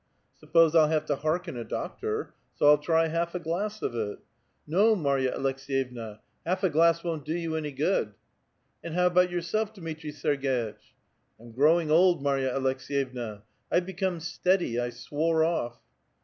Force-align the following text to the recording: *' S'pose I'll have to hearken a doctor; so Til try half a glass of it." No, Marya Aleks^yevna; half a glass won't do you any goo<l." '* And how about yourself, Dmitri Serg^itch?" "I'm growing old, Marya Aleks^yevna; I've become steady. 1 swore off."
*' 0.21 0.39
S'pose 0.41 0.73
I'll 0.73 0.87
have 0.87 1.05
to 1.05 1.15
hearken 1.15 1.55
a 1.55 1.63
doctor; 1.63 2.33
so 2.55 2.75
Til 2.75 2.79
try 2.83 3.07
half 3.09 3.35
a 3.35 3.39
glass 3.39 3.83
of 3.83 3.93
it." 3.93 4.17
No, 4.65 4.95
Marya 4.95 5.33
Aleks^yevna; 5.37 6.17
half 6.43 6.63
a 6.63 6.71
glass 6.71 7.03
won't 7.03 7.23
do 7.23 7.35
you 7.35 7.55
any 7.55 7.71
goo<l." 7.71 8.15
'* 8.47 8.83
And 8.83 8.95
how 8.95 9.05
about 9.05 9.29
yourself, 9.29 9.75
Dmitri 9.75 10.11
Serg^itch?" 10.11 10.95
"I'm 11.39 11.51
growing 11.51 11.91
old, 11.91 12.23
Marya 12.23 12.51
Aleks^yevna; 12.51 13.43
I've 13.71 13.85
become 13.85 14.19
steady. 14.19 14.79
1 14.79 14.91
swore 14.93 15.43
off." 15.43 15.77